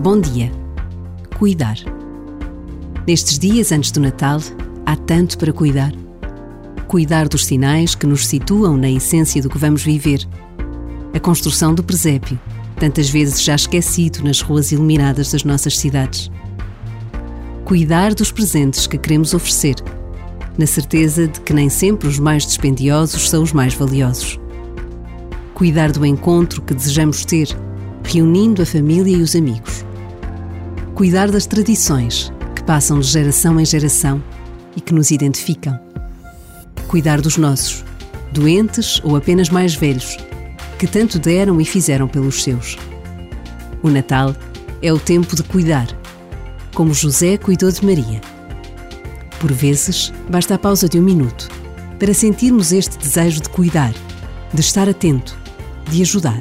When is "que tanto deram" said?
40.78-41.60